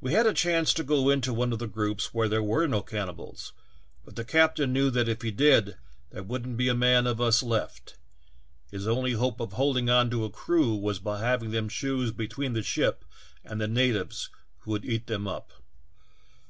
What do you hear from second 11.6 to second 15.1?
choose between the ship and the natives who would eat